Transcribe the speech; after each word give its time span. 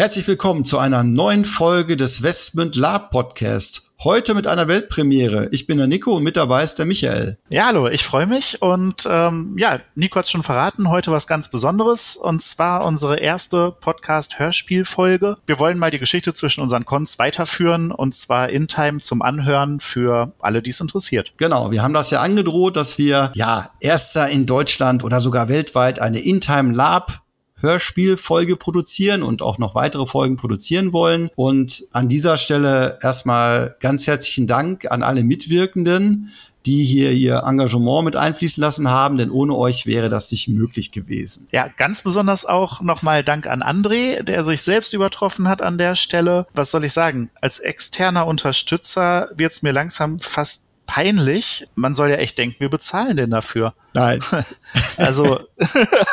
Herzlich 0.00 0.26
willkommen 0.26 0.64
zu 0.64 0.78
einer 0.78 1.04
neuen 1.04 1.44
Folge 1.44 1.94
des 1.94 2.22
Westmund 2.22 2.74
Lab 2.74 3.10
Podcast. 3.10 3.92
Heute 4.02 4.32
mit 4.32 4.46
einer 4.46 4.66
Weltpremiere. 4.66 5.50
Ich 5.52 5.66
bin 5.66 5.76
der 5.76 5.88
Nico 5.88 6.16
und 6.16 6.22
mit 6.22 6.38
dabei 6.38 6.64
ist 6.64 6.76
der 6.76 6.86
Michael. 6.86 7.36
Ja, 7.50 7.66
hallo, 7.66 7.86
ich 7.86 8.02
freue 8.02 8.26
mich 8.26 8.62
und 8.62 9.06
ähm, 9.06 9.54
ja, 9.58 9.78
Nico 9.94 10.18
hat 10.18 10.26
schon 10.26 10.42
verraten, 10.42 10.88
heute 10.88 11.10
was 11.10 11.26
ganz 11.26 11.50
Besonderes 11.50 12.16
und 12.16 12.40
zwar 12.40 12.86
unsere 12.86 13.18
erste 13.18 13.72
Podcast-Hörspielfolge. 13.78 15.36
Wir 15.46 15.58
wollen 15.58 15.76
mal 15.76 15.90
die 15.90 15.98
Geschichte 15.98 16.32
zwischen 16.32 16.62
unseren 16.62 16.86
Cons 16.86 17.18
weiterführen 17.18 17.92
und 17.92 18.14
zwar 18.14 18.48
in 18.48 18.68
Time 18.68 19.00
zum 19.00 19.20
Anhören 19.20 19.80
für 19.80 20.32
alle, 20.40 20.62
die 20.62 20.70
es 20.70 20.80
interessiert. 20.80 21.34
Genau, 21.36 21.72
wir 21.72 21.82
haben 21.82 21.92
das 21.92 22.10
ja 22.10 22.22
angedroht, 22.22 22.74
dass 22.74 22.96
wir 22.96 23.32
ja 23.34 23.68
erster 23.80 24.30
in 24.30 24.46
Deutschland 24.46 25.04
oder 25.04 25.20
sogar 25.20 25.50
weltweit 25.50 26.00
eine 26.00 26.20
In-Time 26.20 26.74
Lab 26.74 27.20
Hörspielfolge 27.60 28.56
produzieren 28.56 29.22
und 29.22 29.42
auch 29.42 29.58
noch 29.58 29.74
weitere 29.74 30.06
Folgen 30.06 30.36
produzieren 30.36 30.92
wollen. 30.92 31.30
Und 31.36 31.84
an 31.92 32.08
dieser 32.08 32.36
Stelle 32.36 32.98
erstmal 33.02 33.76
ganz 33.80 34.06
herzlichen 34.06 34.46
Dank 34.46 34.90
an 34.90 35.02
alle 35.02 35.24
Mitwirkenden, 35.24 36.32
die 36.66 36.84
hier 36.84 37.12
ihr 37.12 37.42
Engagement 37.46 38.04
mit 38.04 38.16
einfließen 38.16 38.60
lassen 38.60 38.90
haben, 38.90 39.16
denn 39.16 39.30
ohne 39.30 39.54
euch 39.56 39.86
wäre 39.86 40.08
das 40.08 40.30
nicht 40.30 40.48
möglich 40.48 40.92
gewesen. 40.92 41.46
Ja, 41.52 41.68
ganz 41.68 42.02
besonders 42.02 42.44
auch 42.44 42.82
nochmal 42.82 43.24
Dank 43.24 43.46
an 43.46 43.62
André, 43.62 44.22
der 44.22 44.44
sich 44.44 44.62
selbst 44.62 44.92
übertroffen 44.92 45.48
hat 45.48 45.62
an 45.62 45.78
der 45.78 45.94
Stelle. 45.94 46.46
Was 46.52 46.70
soll 46.70 46.84
ich 46.84 46.92
sagen? 46.92 47.30
Als 47.40 47.58
externer 47.60 48.26
Unterstützer 48.26 49.30
wird 49.34 49.52
es 49.52 49.62
mir 49.62 49.72
langsam 49.72 50.18
fast 50.18 50.69
peinlich. 50.90 51.68
Man 51.76 51.94
soll 51.94 52.10
ja 52.10 52.16
echt 52.16 52.36
denken, 52.36 52.56
wir 52.58 52.68
bezahlen 52.68 53.16
denn 53.16 53.30
dafür. 53.30 53.74
Nein. 53.92 54.18
also, 54.96 55.38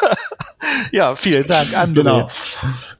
ja, 0.91 1.15
vielen 1.15 1.47
Dank, 1.47 1.75
André. 1.75 1.93
Genau. 1.95 2.29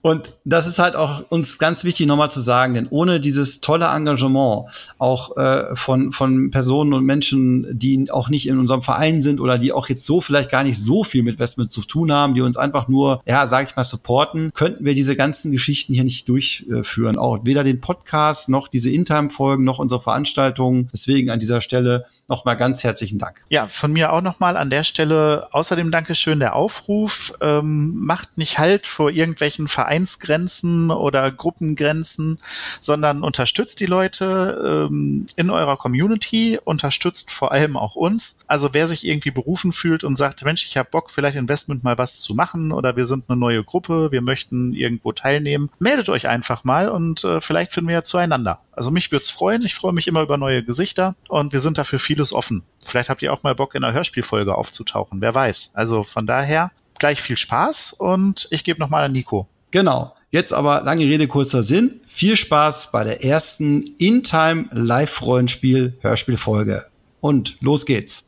Und 0.02 0.31
das 0.44 0.66
ist 0.66 0.80
halt 0.80 0.95
auch 0.95 1.30
uns 1.30 1.59
ganz 1.59 1.84
wichtig 1.84 2.08
nochmal 2.08 2.31
zu 2.31 2.39
sagen, 2.39 2.73
denn 2.73 2.88
ohne 2.89 3.19
dieses 3.19 3.61
tolle 3.61 3.86
Engagement 3.86 4.66
auch 4.97 5.38
äh, 5.38 5.75
von, 5.75 6.11
von 6.11 6.50
Personen 6.50 6.94
und 6.94 7.06
Menschen, 7.06 7.67
die 7.72 8.09
auch 8.09 8.30
nicht 8.30 8.47
in 8.47 8.58
unserem 8.58 8.81
Verein 8.81 9.22
sind 9.22 9.39
oder 9.39 9.59
die 9.59 9.72
auch 9.72 9.88
jetzt 9.88 10.06
so 10.06 10.19
vielleicht 10.19 10.50
gar 10.50 10.64
nicht 10.64 10.80
so 10.80 11.03
viel 11.03 11.22
mit 11.22 11.38
Westmund 11.38 11.72
zu 11.72 11.81
tun 11.81 12.12
haben, 12.12 12.34
die 12.34 12.41
uns 12.41 12.58
einfach 12.58 12.88
nur, 12.88 13.22
ja, 13.28 13.45
sag 13.45 13.69
ich 13.69 13.75
mal, 13.75 13.84
supporten, 13.84 14.52
könnten 14.56 14.84
wir 14.84 14.95
diese 14.95 15.16
ganzen 15.16 15.52
Geschichten 15.52 15.94
hier 15.94 16.03
nicht 16.03 16.28
durchführen. 16.28 17.17
Auch 17.19 17.39
weder 17.44 17.64
den 17.64 17.81
Podcast 17.81 18.50
noch 18.50 18.67
diese 18.67 18.89
Intime-Folgen 18.89 19.64
noch 19.64 19.78
unsere 19.78 20.02
Veranstaltungen. 20.02 20.89
Deswegen 20.91 21.30
an 21.30 21.39
dieser 21.39 21.62
Stelle 21.68 22.06
nochmal 22.28 22.58
ganz 22.58 22.83
herzlichen 22.83 23.20
Dank. 23.20 23.44
Ja, 23.50 23.67
von 23.67 23.94
mir 23.94 24.11
auch 24.11 24.22
nochmal 24.22 24.58
an 24.58 24.70
der 24.70 24.83
Stelle 24.83 25.47
außerdem 25.52 25.92
Dankeschön 25.92 26.39
der 26.39 26.56
Aufruf. 26.56 27.34
Ähm, 27.42 27.95
macht 27.95 28.38
nicht 28.38 28.59
Halt 28.59 28.88
vor 28.88 29.12
irgendwelchen 29.12 29.68
Vereinsgrenzen 29.68 30.91
oder 30.91 31.31
Gruppengrenzen, 31.31 32.40
sondern 32.81 33.24
unterstützt 33.24 33.79
die 33.79 33.85
Leute 33.85 34.88
ähm, 34.90 35.25
in 35.35 35.50
eurer 35.50 35.78
Community, 35.78 36.59
unterstützt 36.63 37.31
vor 37.31 37.52
allem 37.52 37.78
auch 37.78 37.96
uns. 37.96 38.40
Also 38.47 38.73
wer 38.73 38.88
sich 38.88 39.06
irgendwie 39.06 39.31
berufen 39.31 39.72
fühlt 39.72 40.03
und 40.03 40.16
sagt, 40.16 40.44
Mensch, 40.44 40.66
ich 40.66 40.78
habe 40.78 40.90
Bock, 40.90 41.12
vielleicht 41.12 41.38
Investment 41.38 41.84
mal 41.84 41.97
was 41.97 42.19
zu 42.19 42.35
machen 42.35 42.72
oder 42.72 42.96
wir 42.96 43.06
sind 43.06 43.25
eine 43.28 43.38
neue 43.38 43.63
Gruppe, 43.63 44.12
wir 44.12 44.22
möchten 44.22 44.73
irgendwo 44.73 45.12
teilnehmen, 45.12 45.69
meldet 45.79 46.09
euch 46.09 46.28
einfach 46.28 46.63
mal 46.63 46.90
und 46.90 47.23
äh, 47.23 47.41
vielleicht 47.41 47.72
finden 47.72 47.90
wir 47.90 47.96
ja 47.96 48.03
zueinander. 48.03 48.62
Also 48.78 48.91
mich 48.91 49.12
würde 49.12 49.23
es 49.23 49.31
freuen. 49.31 49.63
Ich 49.63 49.73
freue 49.73 49.91
mich 49.91 50.07
immer 50.07 50.22
über 50.22 50.38
neue 50.38 50.63
Gesichter 50.63 51.16
und 51.29 51.52
wir 51.52 51.59
sind 51.59 51.79
dafür 51.79 51.97
vieles 52.17 52.33
offen. 52.33 52.63
Vielleicht 52.83 53.09
habt 53.09 53.22
ihr 53.22 53.31
auch 53.31 53.44
mal 53.44 53.53
Bock, 53.53 53.75
in 53.75 53.83
einer 53.83 53.94
Hörspielfolge 53.94 54.55
aufzutauchen. 54.55 55.22
Wer 55.22 55.35
weiß. 55.35 55.73
Also 55.75 56.03
von 56.03 56.25
daher 56.25 56.72
gleich 56.97 57.22
viel 57.22 57.38
Spaß 57.38 57.94
und 57.94 58.47
ich 58.50 58.63
gebe 58.63 58.79
nochmal 58.79 59.03
an 59.03 59.11
Nico. 59.11 59.47
Genau. 59.69 60.16
Jetzt 60.31 60.51
aber 60.51 60.81
lange 60.81 61.03
Rede, 61.03 61.28
kurzer 61.28 61.61
Sinn. 61.61 62.01
Viel 62.07 62.35
Spaß 62.35 62.91
bei 62.91 63.03
der 63.03 63.23
ersten 63.23 63.94
In-Time 64.00 64.66
Live-Rollenspiel-Hörspielfolge. 64.72 66.88
Und 67.22 67.57
los 67.61 67.85
geht's. 67.85 68.27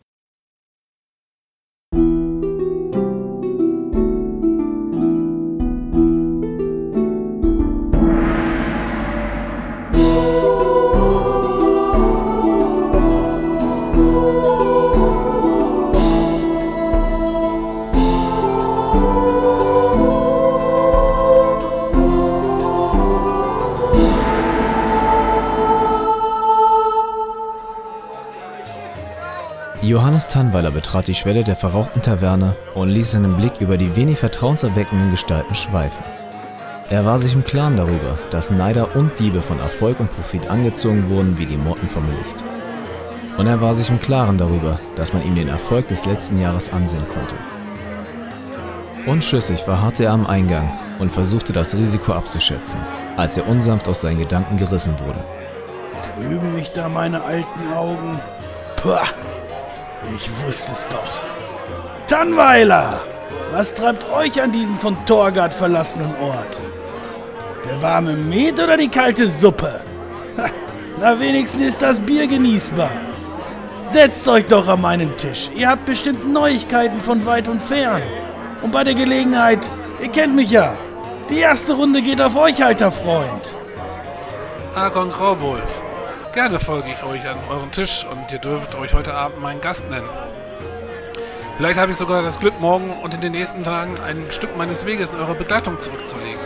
Johannes 29.89 30.27
Tannweiler 30.27 30.69
betrat 30.69 31.07
die 31.07 31.15
Schwelle 31.15 31.43
der 31.43 31.55
verrauchten 31.55 32.03
Taverne 32.03 32.55
und 32.75 32.89
ließ 32.89 33.13
seinen 33.13 33.35
Blick 33.37 33.53
über 33.59 33.75
die 33.75 33.95
wenig 33.95 34.19
vertrauenserweckenden 34.19 35.09
Gestalten 35.09 35.55
schweifen. 35.55 36.03
Er 36.91 37.07
war 37.07 37.17
sich 37.17 37.33
im 37.33 37.43
Klaren 37.43 37.75
darüber, 37.75 38.19
dass 38.29 38.51
Neider 38.51 38.95
und 38.95 39.17
Diebe 39.17 39.41
von 39.41 39.59
Erfolg 39.59 39.99
und 39.99 40.11
Profit 40.11 40.47
angezogen 40.47 41.09
wurden 41.09 41.39
wie 41.39 41.47
die 41.47 41.57
Motten 41.57 41.89
vom 41.89 42.03
Licht. 42.05 42.45
Und 43.39 43.47
er 43.47 43.61
war 43.61 43.73
sich 43.73 43.89
im 43.89 43.99
Klaren 43.99 44.37
darüber, 44.37 44.79
dass 44.95 45.11
man 45.11 45.23
ihm 45.23 45.33
den 45.33 45.47
Erfolg 45.47 45.87
des 45.87 46.05
letzten 46.05 46.39
Jahres 46.39 46.71
ansehen 46.71 47.07
konnte. 47.07 47.33
Unschlüssig 49.07 49.59
verharrte 49.61 50.03
er 50.03 50.11
am 50.11 50.27
Eingang 50.27 50.69
und 50.99 51.11
versuchte 51.11 51.51
das 51.51 51.75
Risiko 51.75 52.13
abzuschätzen, 52.13 52.79
als 53.17 53.37
er 53.37 53.47
unsanft 53.47 53.87
aus 53.87 54.01
seinen 54.01 54.19
Gedanken 54.19 54.57
gerissen 54.57 54.93
wurde. 54.99 55.23
Trüben 56.15 56.53
mich 56.53 56.71
da 56.75 56.87
meine 56.87 57.23
alten 57.23 57.73
Augen? 57.75 58.19
Puh, 58.83 58.99
ich 60.15 60.29
wusste 60.45 60.71
es 60.71 60.87
doch. 60.89 62.07
Tannweiler! 62.07 63.01
Was 63.51 63.73
treibt 63.73 64.09
euch 64.11 64.41
an 64.41 64.51
diesem 64.51 64.77
von 64.77 64.95
Torgard 65.05 65.53
verlassenen 65.53 66.13
Ort? 66.21 66.57
Der 67.67 67.81
warme 67.81 68.13
Met 68.13 68.59
oder 68.59 68.77
die 68.77 68.87
kalte 68.87 69.27
Suppe? 69.27 69.81
Na, 71.01 71.19
wenigstens 71.19 71.69
ist 71.69 71.81
das 71.81 71.99
Bier 71.99 72.27
genießbar. 72.27 72.91
Setzt 73.91 74.27
euch 74.27 74.45
doch 74.45 74.67
an 74.67 74.81
meinen 74.81 75.15
Tisch. 75.17 75.49
Ihr 75.55 75.69
habt 75.69 75.85
bestimmt 75.85 76.31
Neuigkeiten 76.31 77.01
von 77.01 77.25
weit 77.25 77.47
und 77.47 77.61
fern. 77.61 78.01
Und 78.61 78.71
bei 78.71 78.83
der 78.83 78.93
Gelegenheit, 78.93 79.59
ihr 80.01 80.09
kennt 80.09 80.35
mich 80.35 80.51
ja. 80.51 80.73
Die 81.29 81.39
erste 81.39 81.73
Runde 81.73 82.01
geht 82.01 82.21
auf 82.21 82.35
euch, 82.35 82.63
alter 82.63 82.91
Freund. 82.91 83.53
Argon 84.75 85.09
Grauwolf. 85.09 85.83
Gerne 86.33 86.59
folge 86.59 86.89
ich 86.89 87.03
euch 87.03 87.27
an 87.27 87.37
euren 87.49 87.71
Tisch 87.71 88.05
und 88.09 88.31
ihr 88.31 88.37
dürft 88.37 88.75
euch 88.75 88.93
heute 88.93 89.15
Abend 89.15 89.41
meinen 89.41 89.61
Gast 89.61 89.89
nennen. 89.89 90.07
Vielleicht 91.57 91.79
habe 91.79 91.91
ich 91.91 91.97
sogar 91.97 92.21
das 92.21 92.39
Glück, 92.39 92.59
morgen 92.59 92.91
und 92.91 93.15
in 93.15 93.21
den 93.21 93.31
nächsten 93.31 93.63
Tagen 93.63 93.97
ein 93.99 94.27
Stück 94.29 94.55
meines 94.55 94.85
Weges 94.85 95.09
in 95.09 95.19
eurer 95.19 95.33
Begleitung 95.33 95.79
zurückzulegen. 95.79 96.39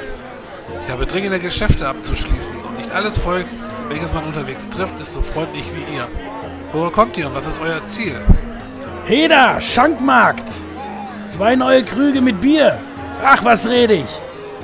Ich 0.85 0.89
habe 0.91 1.05
dringende 1.05 1.37
Geschäfte 1.39 1.85
abzuschließen 1.85 2.57
und 2.61 2.77
nicht 2.77 2.91
alles 2.91 3.17
Volk, 3.17 3.45
welches 3.89 4.13
man 4.13 4.23
unterwegs 4.23 4.69
trifft, 4.69 5.01
ist 5.01 5.13
so 5.13 5.21
freundlich 5.21 5.65
wie 5.75 5.95
ihr. 5.95 6.07
Woher 6.71 6.89
kommt 6.89 7.17
ihr 7.17 7.27
und 7.27 7.35
was 7.35 7.45
ist 7.45 7.61
euer 7.61 7.81
Ziel? 7.81 8.15
Heda, 9.05 9.59
Schankmarkt. 9.59 10.49
Zwei 11.27 11.57
neue 11.57 11.83
Krüge 11.83 12.21
mit 12.21 12.39
Bier. 12.39 12.79
Ach, 13.21 13.43
was 13.43 13.65
rede 13.65 13.95
ich? 13.95 14.21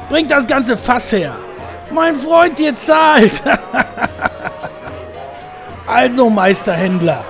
Bringt 0.07 0.31
das 0.31 0.47
ganze 0.47 0.77
Fass 0.77 1.11
her. 1.11 1.35
Mein 1.91 2.15
Freund, 2.15 2.57
ihr 2.57 2.77
zahlt. 2.79 3.41
Also, 5.91 6.29
Meisterhändler, 6.29 7.25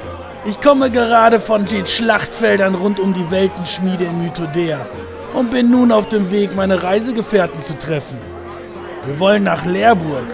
ich 0.46 0.60
komme 0.60 0.92
gerade 0.92 1.40
von 1.40 1.66
den 1.66 1.88
Schlachtfeldern 1.88 2.76
rund 2.76 3.00
um 3.00 3.14
die 3.14 3.32
Weltenschmiede 3.32 4.04
in 4.04 4.22
Mythodea 4.22 4.86
und 5.34 5.50
bin 5.50 5.72
nun 5.72 5.94
auf 5.94 6.10
dem 6.10 6.30
Weg, 6.30 6.54
meine 6.58 6.84
Reisegefährten 6.84 7.64
zu 7.64 7.80
treffen. 7.80 8.18
Wir 9.06 9.18
wollen 9.18 9.46
nach 9.46 9.66
Leerburg, 9.66 10.26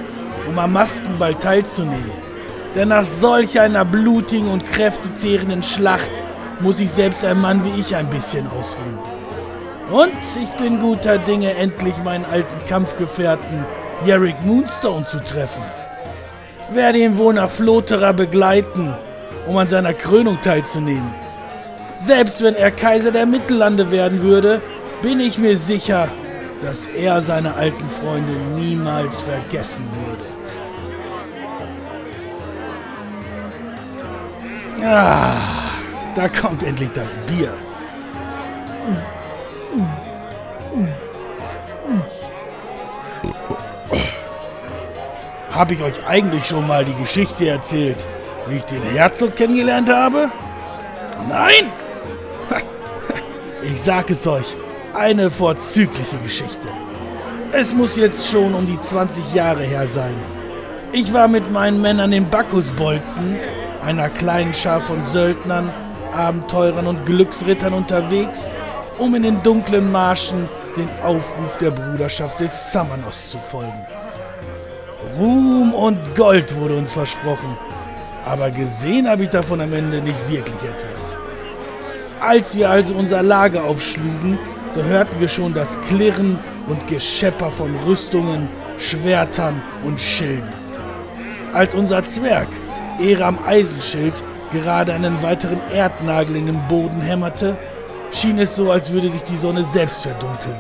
um 0.49 0.57
am 0.57 0.73
Maskenball 0.73 1.35
teilzunehmen. 1.35 2.09
Denn 2.73 2.87
nach 2.87 3.05
solch 3.05 3.59
einer 3.59 3.85
blutigen 3.85 4.49
und 4.49 4.65
kräftezehrenden 4.71 5.61
Schlacht 5.61 6.09
muss 6.61 6.77
sich 6.77 6.89
selbst 6.89 7.23
ein 7.23 7.39
Mann 7.39 7.63
wie 7.63 7.79
ich 7.79 7.95
ein 7.95 8.09
bisschen 8.09 8.47
ausruhen. 8.47 8.97
Und 9.91 10.41
ich 10.41 10.49
bin 10.57 10.79
guter 10.79 11.19
Dinge, 11.19 11.53
endlich 11.53 11.95
meinen 12.03 12.25
alten 12.25 12.65
Kampfgefährten 12.67 13.65
Yarick 14.03 14.43
Moonstone 14.43 15.05
zu 15.05 15.23
treffen. 15.23 15.63
Werde 16.73 16.99
ihn 16.99 17.17
wohl 17.17 17.33
nach 17.33 17.49
Flotera 17.49 18.11
begleiten, 18.11 18.93
um 19.47 19.57
an 19.57 19.69
seiner 19.69 19.93
Krönung 19.93 20.39
teilzunehmen. 20.41 21.13
Selbst 21.99 22.41
wenn 22.41 22.55
er 22.55 22.71
Kaiser 22.71 23.11
der 23.11 23.25
Mittellande 23.25 23.91
werden 23.91 24.21
würde, 24.21 24.61
bin 25.01 25.19
ich 25.19 25.37
mir 25.37 25.57
sicher, 25.57 26.07
dass 26.61 26.85
er 26.87 27.21
seine 27.21 27.53
alten 27.53 27.87
Freunde 28.01 28.33
niemals 28.55 29.21
vergessen 29.21 29.87
würde. 30.05 30.23
Ah, 34.87 35.69
da 36.15 36.27
kommt 36.27 36.63
endlich 36.63 36.89
das 36.93 37.17
Bier. 37.27 37.53
Habe 45.55 45.73
ich 45.73 45.81
euch 45.81 46.05
eigentlich 46.05 46.45
schon 46.45 46.67
mal 46.67 46.83
die 46.83 46.93
Geschichte 46.95 47.47
erzählt, 47.47 47.95
wie 48.49 48.57
ich 48.57 48.65
den 48.65 48.83
Herzog 48.83 49.37
kennengelernt 49.37 49.89
habe? 49.89 50.29
Nein? 51.29 51.71
Ich 53.63 53.81
sag 53.81 54.11
es 54.11 54.27
euch, 54.27 54.45
eine 54.93 55.31
vorzügliche 55.31 56.17
Geschichte. 56.21 56.67
Es 57.51 57.73
muss 57.73 57.95
jetzt 57.95 58.29
schon 58.29 58.53
um 58.53 58.67
die 58.67 58.79
20 58.79 59.33
Jahre 59.33 59.63
her 59.63 59.87
sein. 59.87 60.13
Ich 60.91 61.11
war 61.13 61.27
mit 61.27 61.49
meinen 61.51 61.81
Männern 61.81 62.11
in 62.11 62.29
Bacchusbolzen, 62.29 63.37
einer 63.83 64.09
kleinen 64.09 64.53
Schar 64.53 64.81
von 64.81 65.03
Söldnern, 65.05 65.71
Abenteurern 66.13 66.85
und 66.85 67.05
Glücksrittern 67.05 67.73
unterwegs, 67.73 68.39
um 68.99 69.15
in 69.15 69.23
den 69.23 69.41
dunklen 69.41 69.91
Marschen 69.91 70.47
den 70.75 70.89
Aufruf 71.01 71.57
der 71.59 71.71
Bruderschaft 71.71 72.41
des 72.41 72.71
Samanos 72.71 73.31
zu 73.31 73.39
folgen. 73.49 73.85
Ruhm 75.17 75.73
und 75.73 75.97
Gold 76.15 76.53
wurde 76.59 76.75
uns 76.75 76.91
versprochen, 76.91 77.57
aber 78.25 78.51
gesehen 78.51 79.07
habe 79.07 79.23
ich 79.23 79.29
davon 79.29 79.61
am 79.61 79.71
Ende 79.71 80.01
nicht 80.01 80.19
wirklich 80.29 80.55
etwas. 80.55 81.15
Als 82.19 82.55
wir 82.55 82.69
also 82.69 82.93
unser 82.95 83.23
Lager 83.23 83.63
aufschlugen, 83.63 84.37
da 84.75 84.81
hörten 84.81 85.19
wir 85.19 85.29
schon 85.29 85.53
das 85.53 85.77
Klirren 85.87 86.37
und 86.67 86.87
Geschepper 86.87 87.49
von 87.51 87.75
Rüstungen, 87.87 88.49
Schwertern 88.77 89.61
und 89.85 90.01
Schilden. 90.01 90.49
Als 91.53 91.73
unser 91.73 92.03
Zwerg, 92.03 92.47
Eram 92.99 93.37
Eisenschild, 93.47 94.13
gerade 94.51 94.93
einen 94.93 95.21
weiteren 95.23 95.61
Erdnagel 95.73 96.35
in 96.35 96.47
den 96.47 96.61
Boden 96.67 96.99
hämmerte, 96.99 97.55
schien 98.11 98.39
es 98.39 98.55
so, 98.55 98.69
als 98.71 98.91
würde 98.91 99.09
sich 99.09 99.23
die 99.23 99.37
Sonne 99.37 99.63
selbst 99.71 100.01
verdunkeln. 100.01 100.57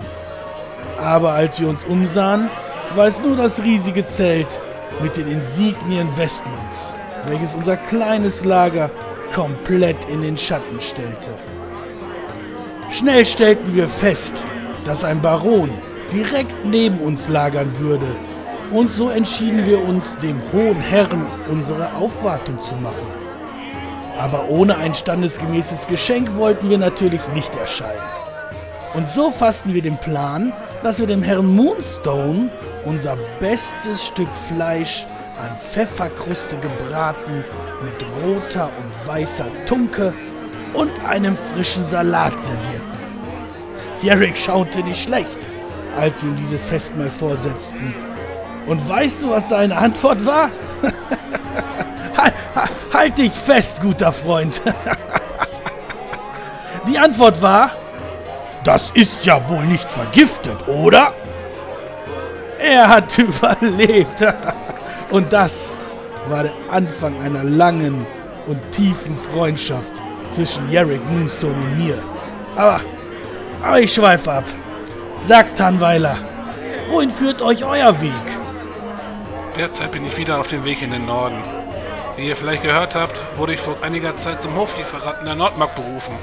Aber 1.01 1.33
als 1.33 1.59
wir 1.59 1.67
uns 1.67 1.83
umsahen, 1.83 2.49
war 2.93 3.07
es 3.07 3.21
nur 3.21 3.35
das 3.35 3.61
riesige 3.61 4.05
Zelt 4.05 4.47
mit 5.01 5.17
den 5.17 5.29
Insignien 5.29 6.07
Westmunds, 6.15 6.91
welches 7.27 7.53
unser 7.53 7.77
kleines 7.77 8.45
Lager 8.45 8.89
komplett 9.33 9.97
in 10.09 10.21
den 10.21 10.37
Schatten 10.37 10.79
stellte. 10.79 11.31
Schnell 12.91 13.25
stellten 13.25 13.75
wir 13.75 13.87
fest, 13.87 14.33
dass 14.85 15.03
ein 15.03 15.21
Baron 15.21 15.71
direkt 16.11 16.65
neben 16.65 16.99
uns 16.99 17.27
lagern 17.27 17.71
würde, 17.79 18.07
und 18.71 18.93
so 18.93 19.09
entschieden 19.09 19.65
wir 19.65 19.83
uns, 19.83 20.17
dem 20.23 20.41
hohen 20.51 20.79
Herrn 20.79 21.25
unsere 21.49 21.93
Aufwartung 21.95 22.61
zu 22.63 22.75
machen. 22.75 23.07
Aber 24.19 24.49
ohne 24.49 24.77
ein 24.77 24.93
standesgemäßes 24.93 25.87
Geschenk 25.87 26.35
wollten 26.35 26.69
wir 26.69 26.77
natürlich 26.77 27.21
nicht 27.33 27.53
erscheinen. 27.55 27.99
Und 28.93 29.09
so 29.09 29.29
fassten 29.29 29.73
wir 29.73 29.81
den 29.81 29.97
Plan, 29.97 30.53
dass 30.83 30.99
wir 30.99 31.07
dem 31.07 31.23
Herrn 31.23 31.47
Moonstone 31.47 32.49
unser 32.85 33.17
bestes 33.39 34.05
Stück 34.05 34.29
Fleisch 34.47 35.05
an 35.39 35.57
Pfefferkruste 35.71 36.57
gebraten 36.57 37.43
mit 37.81 38.07
roter 38.23 38.65
und 38.65 39.07
weißer 39.07 39.47
Tunke 39.65 40.13
und 40.73 40.91
einem 41.07 41.37
frischen 41.53 41.87
Salat 41.87 42.33
servierten. 42.41 42.95
Jarek 44.01 44.37
schaute 44.37 44.83
nicht 44.83 45.03
schlecht, 45.03 45.39
als 45.97 46.21
wir 46.21 46.29
ihm 46.29 46.37
dieses 46.37 46.65
Festmahl 46.65 47.09
vorsetzten. 47.09 47.93
Und 48.67 48.87
weißt 48.87 49.21
du, 49.21 49.29
was 49.29 49.49
seine 49.49 49.77
Antwort 49.77 50.25
war? 50.25 50.49
halt, 52.17 52.33
halt 52.93 53.17
dich 53.17 53.33
fest, 53.33 53.81
guter 53.81 54.11
Freund. 54.11 54.61
Die 56.87 56.99
Antwort 56.99 57.41
war, 57.41 57.71
das 58.65 58.91
ist 58.95 59.25
ja 59.25 59.47
wohl 59.47 59.63
nicht 59.63 59.89
vergiftet, 59.91 60.67
oder? 60.67 61.13
Er 62.59 62.87
hat 62.87 63.17
überlebt. 63.17 64.25
Und 65.11 65.31
das 65.31 65.73
war 66.27 66.43
der 66.43 66.51
Anfang 66.69 67.21
einer 67.21 67.43
langen 67.43 68.05
und 68.47 68.59
tiefen 68.71 69.17
Freundschaft 69.31 69.93
zwischen 70.31 70.69
Yarrick 70.71 71.01
Moonstone 71.09 71.53
und 71.53 71.77
mir. 71.77 71.97
Aber, 72.55 72.81
aber 73.61 73.79
ich 73.79 73.93
schweife 73.93 74.31
ab. 74.31 74.43
Sagt 75.27 75.57
Tanweiler, 75.57 76.17
wohin 76.89 77.11
führt 77.11 77.41
euch 77.41 77.63
euer 77.63 77.99
Weg? 78.01 78.11
Derzeit 79.55 79.91
bin 79.91 80.05
ich 80.05 80.17
wieder 80.17 80.39
auf 80.39 80.47
dem 80.47 80.65
Weg 80.65 80.81
in 80.81 80.91
den 80.91 81.05
Norden. 81.05 81.41
Wie 82.17 82.27
ihr 82.27 82.35
vielleicht 82.35 82.63
gehört 82.63 82.95
habt, 82.95 83.21
wurde 83.37 83.53
ich 83.53 83.59
vor 83.59 83.77
einiger 83.81 84.15
Zeit 84.15 84.41
zum 84.41 84.55
Hoflieferanten 84.55 85.25
der 85.25 85.35
Nordmark 85.35 85.75
berufen. 85.75 86.15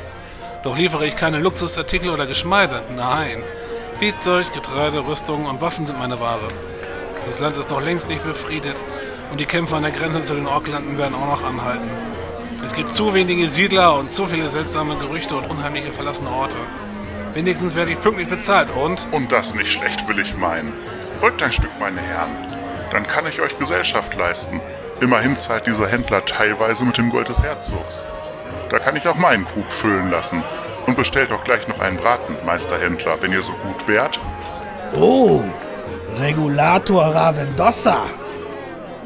Doch 0.63 0.77
liefere 0.77 1.07
ich 1.07 1.17
keine 1.17 1.39
Luxusartikel 1.39 2.11
oder 2.11 2.27
Geschmeide. 2.27 2.83
Nein. 2.97 3.43
Viehzeug, 3.99 4.53
Getreide, 4.53 5.07
Rüstungen 5.07 5.47
und 5.47 5.61
Waffen 5.61 5.87
sind 5.87 5.99
meine 5.99 6.21
Ware. 6.21 6.49
Das 7.27 7.41
Land 7.41 7.59
ist 7.59 7.71
noch 7.71 7.81
längst 7.81 8.09
nicht 8.09 8.25
befriedet 8.25 8.83
und 9.31 9.41
die 9.41 9.47
Kämpfe 9.47 9.77
an 9.77 9.83
der 9.83 9.93
Grenze 9.93 10.21
zu 10.21 10.35
den 10.35 10.47
Orklanden 10.47 10.99
werden 10.99 11.15
auch 11.15 11.27
noch 11.27 11.45
anhalten. 11.45 11.89
Es 12.65 12.75
gibt 12.75 12.93
zu 12.93 13.13
wenige 13.13 13.49
Siedler 13.49 13.97
und 13.97 14.13
zu 14.13 14.27
viele 14.27 14.49
seltsame 14.49 14.97
Gerüchte 14.97 15.37
und 15.37 15.51
unheimliche 15.51 15.93
verlassene 15.93 16.31
Orte. 16.31 16.59
Wenigstens 17.35 17.75
werde 17.75 17.93
ich 17.93 18.01
pünktlich 18.01 18.29
bezahlt 18.29 18.69
und... 18.71 19.07
Und 19.11 19.33
das 19.33 19.55
nicht 19.55 19.73
schlecht 19.73 20.07
will 20.07 20.19
ich 20.19 20.35
meinen. 20.37 20.73
Rückt 21.23 21.43
ein 21.43 21.53
Stück, 21.53 21.71
meine 21.81 22.01
Herren. 22.01 22.31
Dann 22.93 23.07
kann 23.07 23.27
ich 23.27 23.41
euch 23.41 23.59
Gesellschaft 23.59 24.15
leisten. 24.17 24.61
Immerhin 25.01 25.39
zahlt 25.41 25.67
dieser 25.67 25.89
Händler 25.89 26.25
teilweise 26.25 26.85
mit 26.85 26.99
dem 26.99 27.11
Gold 27.11 27.29
des 27.29 27.39
Herzogs. 27.39 28.03
Da 28.73 28.79
kann 28.79 28.97
ich 28.97 29.07
auch 29.07 29.17
meinen 29.17 29.45
Krug 29.45 29.71
füllen 29.83 30.11
lassen. 30.11 30.43
Und 30.87 30.97
bestellt 30.97 31.31
auch 31.31 31.45
gleich 31.45 31.69
noch 31.69 31.79
einen 31.79 31.99
Braten, 31.99 32.35
Meisterhändler, 32.45 33.19
wenn 33.21 33.31
ihr 33.31 33.43
so 33.43 33.53
gut 33.53 33.87
wärt. 33.87 34.19
Oh, 34.99 35.43
Regulator 36.19 37.05
Ravendossa. 37.05 38.07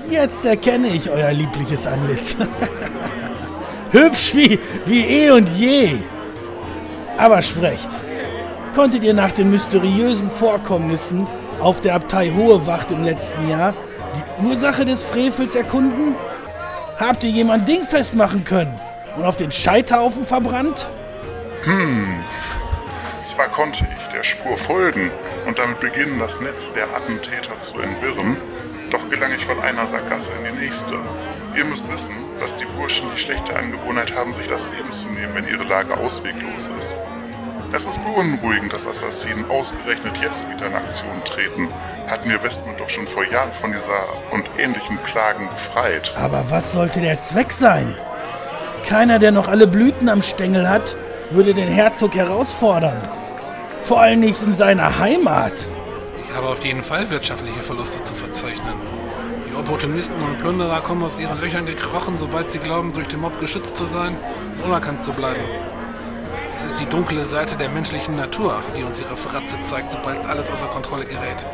Jetzt 0.08 0.44
erkenne 0.44 0.86
ich 0.88 1.10
euer 1.10 1.32
liebliches 1.32 1.84
Antlitz. 1.84 2.36
Hübsch 3.90 4.34
wie, 4.36 4.60
wie 4.86 5.04
eh 5.04 5.30
und 5.32 5.48
je. 5.48 5.96
Aber 7.18 7.42
sprecht, 7.42 7.88
konntet 8.76 9.02
ihr 9.02 9.14
nach 9.14 9.32
den 9.32 9.50
mysteriösen 9.50 10.30
Vorkommnissen 10.30 11.26
auf 11.60 11.80
der 11.80 11.96
Abtei 11.96 12.30
Hohe 12.30 12.64
Wacht 12.68 12.92
im 12.92 13.02
letzten 13.02 13.50
Jahr 13.50 13.74
die 14.14 14.46
Ursache 14.46 14.84
des 14.84 15.02
Frevels 15.02 15.56
erkunden? 15.56 16.14
Habt 17.00 17.24
ihr 17.24 17.30
jemand 17.30 17.68
dingfest 17.68 18.14
machen 18.14 18.44
können 18.44 18.78
und 19.16 19.24
auf 19.24 19.36
den 19.36 19.52
Scheiterhaufen 19.52 20.26
verbrannt? 20.26 20.88
Hm. 21.64 22.24
Zwar 23.26 23.48
konnte 23.48 23.86
ich 23.96 24.12
der 24.12 24.22
Spur 24.22 24.56
folgen 24.56 25.10
und 25.46 25.58
damit 25.58 25.80
beginnen, 25.80 26.18
das 26.18 26.40
Netz 26.40 26.70
der 26.74 26.84
Attentäter 26.94 27.60
zu 27.62 27.78
entwirren, 27.80 28.36
doch 28.90 29.08
gelang 29.10 29.32
ich 29.32 29.44
von 29.44 29.58
einer 29.60 29.86
Sackgasse 29.86 30.30
in 30.38 30.54
die 30.54 30.64
nächste. 30.64 30.94
Ihr 31.56 31.64
müsst 31.64 31.90
wissen, 31.90 32.14
dass 32.38 32.54
die 32.56 32.66
Burschen 32.76 33.08
die 33.14 33.20
schlechte 33.20 33.56
Angewohnheit 33.56 34.14
haben, 34.14 34.32
sich 34.32 34.46
das 34.46 34.64
Leben 34.76 34.92
zu 34.92 35.06
nehmen, 35.08 35.34
wenn 35.34 35.48
ihre 35.48 35.64
Lage 35.64 35.96
ausweglos 35.96 36.68
ist. 36.78 36.94
Es 37.72 37.84
ist 37.84 37.98
beunruhigend, 38.04 38.72
dass 38.72 38.86
Assassinen 38.86 39.44
ausgerechnet 39.50 40.16
jetzt 40.22 40.48
wieder 40.48 40.66
in 40.66 40.74
Aktion 40.74 41.24
treten. 41.24 41.68
Hatten 42.06 42.30
wir 42.30 42.42
Westmund 42.42 42.78
doch 42.78 42.88
schon 42.88 43.06
vor 43.08 43.24
Jahren 43.24 43.52
von 43.60 43.72
dieser 43.72 44.04
und 44.30 44.48
ähnlichen 44.56 44.98
Plagen 44.98 45.48
befreit. 45.48 46.14
Aber 46.16 46.44
was 46.48 46.72
sollte 46.72 47.00
der 47.00 47.18
Zweck 47.20 47.50
sein? 47.50 47.96
Keiner, 48.86 49.18
der 49.18 49.32
noch 49.32 49.48
alle 49.48 49.66
Blüten 49.66 50.08
am 50.08 50.22
Stängel 50.22 50.68
hat, 50.68 50.94
würde 51.30 51.52
den 51.52 51.66
Herzog 51.68 52.14
herausfordern. 52.14 52.96
Vor 53.84 54.00
allem 54.00 54.20
nicht 54.20 54.40
in 54.42 54.56
seiner 54.56 54.98
Heimat. 55.00 55.52
Ich 56.22 56.36
habe 56.36 56.46
auf 56.46 56.64
jeden 56.64 56.84
Fall 56.84 57.10
wirtschaftliche 57.10 57.62
Verluste 57.62 58.02
zu 58.04 58.14
verzeichnen. 58.14 58.74
Die 59.50 59.56
Opportunisten 59.56 60.22
und 60.22 60.38
Plünderer 60.38 60.80
kommen 60.82 61.02
aus 61.02 61.18
ihren 61.18 61.40
Löchern 61.40 61.66
gekrochen, 61.66 62.16
sobald 62.16 62.48
sie 62.50 62.60
glauben, 62.60 62.92
durch 62.92 63.08
den 63.08 63.20
Mob 63.20 63.40
geschützt 63.40 63.76
zu 63.76 63.86
sein 63.86 64.16
und 64.56 64.64
unerkannt 64.66 65.02
zu 65.02 65.12
bleiben. 65.12 65.40
Es 66.54 66.64
ist 66.64 66.78
die 66.80 66.88
dunkle 66.88 67.24
Seite 67.24 67.56
der 67.56 67.70
menschlichen 67.70 68.16
Natur, 68.16 68.62
die 68.78 68.84
uns 68.84 69.00
ihre 69.00 69.16
Fratze 69.16 69.60
zeigt, 69.62 69.90
sobald 69.90 70.24
alles 70.24 70.48
außer 70.48 70.68
Kontrolle 70.68 71.06
gerät. 71.06 71.44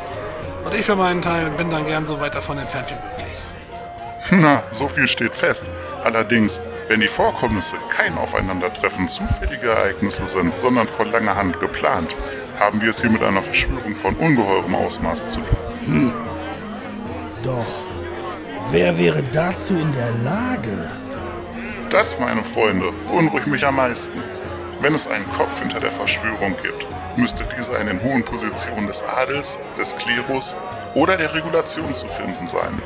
Und 0.64 0.74
ich 0.74 0.84
für 0.84 0.96
meinen 0.96 1.22
Teil 1.22 1.50
bin 1.56 1.70
dann 1.70 1.86
gern 1.86 2.06
so 2.06 2.20
weit 2.20 2.34
davon 2.34 2.58
entfernt 2.58 2.90
wie 2.90 3.08
möglich. 3.08 4.42
Na, 4.44 4.62
so 4.74 4.88
viel 4.88 5.08
steht 5.08 5.34
fest. 5.34 5.64
Allerdings, 6.04 6.60
Wenn 6.88 7.00
die 7.00 7.08
Vorkommnisse 7.08 7.76
kein 7.90 8.16
Aufeinandertreffen 8.18 9.08
zufälliger 9.08 9.74
Ereignisse 9.74 10.26
sind, 10.26 10.52
sondern 10.58 10.88
von 10.88 11.10
langer 11.10 11.36
Hand 11.36 11.58
geplant, 11.60 12.14
haben 12.58 12.80
wir 12.80 12.90
es 12.90 13.00
hier 13.00 13.10
mit 13.10 13.22
einer 13.22 13.42
Verschwörung 13.42 13.96
von 13.96 14.14
ungeheurem 14.16 14.74
Ausmaß 14.74 15.32
zu 15.32 15.40
tun. 15.40 15.56
Hm. 15.86 16.12
Doch, 17.42 17.66
wer 18.70 18.96
wäre 18.98 19.22
dazu 19.32 19.74
in 19.74 19.92
der 19.92 20.10
Lage? 20.24 20.90
Das, 21.90 22.18
meine 22.18 22.44
Freunde, 22.54 22.92
beunruhigt 23.06 23.46
mich 23.46 23.64
am 23.64 23.76
meisten. 23.76 24.22
Wenn 24.80 24.94
es 24.94 25.06
einen 25.06 25.30
Kopf 25.32 25.58
hinter 25.60 25.78
der 25.78 25.92
Verschwörung 25.92 26.56
gibt, 26.62 26.86
müsste 27.16 27.44
dieser 27.56 27.78
in 27.80 27.86
den 27.86 28.02
hohen 28.02 28.24
Positionen 28.24 28.86
des 28.86 29.02
Adels, 29.02 29.46
des 29.78 29.94
Klerus 29.96 30.54
oder 30.94 31.16
der 31.16 31.32
Regulation 31.34 31.94
zu 31.94 32.06
finden 32.08 32.48
sein. 32.48 32.82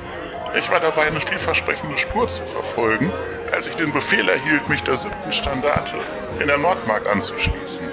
Ich 0.55 0.71
war 0.71 0.81
dabei, 0.81 1.07
eine 1.07 1.21
vielversprechende 1.21 1.99
Spur 1.99 2.29
zu 2.29 2.45
verfolgen, 2.47 3.13
als 3.53 3.67
ich 3.67 3.75
den 3.77 3.93
Befehl 3.93 4.29
erhielt, 4.29 4.69
mich 4.69 4.83
der 4.85 4.97
siebten 4.97 5.33
Standarte 5.33 5.97
in 6.41 6.47
der 6.47 6.59
Nordmark 6.59 7.07
anzuschließen. 7.07 7.89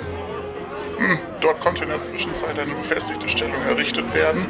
Hm, 0.97 1.19
dort 1.41 1.59
konnte 1.61 1.83
in 1.83 1.89
der 1.89 2.01
Zwischenzeit 2.01 2.57
eine 2.57 2.75
befestigte 2.75 3.27
Stellung 3.27 3.61
errichtet 3.63 4.13
werden 4.13 4.45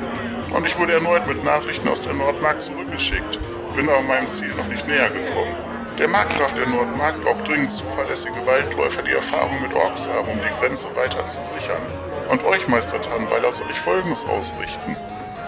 und 0.52 0.66
ich 0.68 0.78
wurde 0.78 0.94
erneut 0.94 1.26
mit 1.28 1.44
Nachrichten 1.44 1.88
aus 1.88 2.02
der 2.02 2.14
Nordmark 2.14 2.62
zurückgeschickt, 2.62 3.40
bin 3.76 3.90
aber 3.90 4.02
meinem 4.02 4.30
Ziel 4.30 4.54
noch 4.56 4.68
nicht 4.68 4.88
näher 4.88 5.10
gekommen. 5.10 5.56
Der 5.98 6.08
Markgraf 6.08 6.54
der 6.56 6.68
Nordmark 6.68 7.22
braucht 7.22 7.48
dringend 7.48 7.72
zuverlässige 7.72 8.46
Waldläufer, 8.46 9.04
die 9.04 9.14
Erfahrung 9.14 9.62
mit 9.62 9.74
Orks 9.74 10.08
haben, 10.08 10.28
um 10.28 10.42
die 10.42 10.50
Grenze 10.60 10.94
weiter 10.96 11.26
zu 11.26 11.44
sichern. 11.46 11.84
Und 12.30 12.44
euch, 12.44 12.68
Meister 12.68 13.02
Tannweiler, 13.02 13.54
soll 13.54 13.70
ich 13.70 13.80
Folgendes 13.80 14.26
ausrichten. 14.26 14.98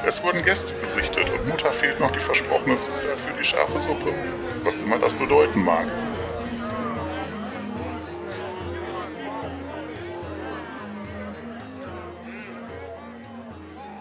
Es 0.08 0.22
wurden 0.22 0.44
Gäste 0.44 0.72
gesichtet 0.84 1.26
und 1.32 1.48
Mutter 1.48 1.74
fehlt 1.74 2.00
noch 2.00 2.12
die 2.12 2.20
versprochene 2.20 2.78
Zutat 2.78 3.18
für 3.26 3.38
die 3.40 3.44
scharfe 3.44 3.80
Suppe, 3.82 4.14
was 4.64 4.78
immer 4.78 5.00
das 5.00 5.12
bedeuten 5.14 5.64
mag. 5.64 5.88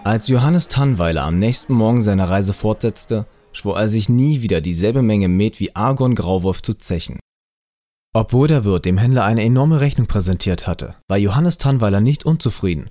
Als 0.04 0.28
Johannes 0.28 0.68
Tannweiler 0.68 1.22
am 1.22 1.38
nächsten 1.38 1.72
Morgen 1.72 2.02
seine 2.02 2.28
Reise 2.28 2.52
fortsetzte, 2.52 3.24
schwor 3.52 3.78
er 3.78 3.88
sich 3.88 4.10
nie 4.10 4.42
wieder 4.42 4.60
dieselbe 4.60 5.00
Menge 5.00 5.28
Met 5.28 5.58
wie 5.58 5.74
Argon 5.74 6.14
Grauwolf 6.14 6.60
zu 6.60 6.74
zechen. 6.74 7.18
Obwohl 8.12 8.46
der 8.46 8.66
Wirt 8.66 8.84
dem 8.84 8.98
Händler 8.98 9.24
eine 9.24 9.42
enorme 9.42 9.80
Rechnung 9.80 10.06
präsentiert 10.06 10.66
hatte, 10.66 10.96
war 11.08 11.16
Johannes 11.16 11.56
Tannweiler 11.56 12.02
nicht 12.02 12.26
unzufrieden. 12.26 12.90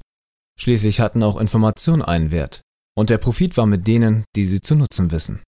Schließlich 0.59 0.99
hatten 0.99 1.21
auch 1.21 1.37
Informationen 1.37 2.01
einen 2.01 2.31
Wert, 2.31 2.61
und 2.95 3.09
der 3.09 3.17
Profit 3.17 3.57
war 3.57 3.65
mit 3.65 3.87
denen, 3.87 4.23
die 4.35 4.43
sie 4.43 4.61
zu 4.61 4.75
nutzen 4.75 5.11
wissen. 5.11 5.41